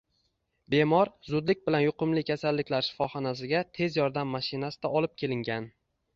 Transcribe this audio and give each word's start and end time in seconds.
Bemor 0.73 1.11
zudlik 1.33 1.61
bilan 1.67 1.83
yuqumli 1.83 2.23
kasalliklar 2.31 2.87
shifoxonasiga 2.89 3.63
tez 3.81 4.01
yordam 4.01 4.35
mashinasida 4.39 4.95
olib 5.03 5.17
kelingan. 5.25 5.71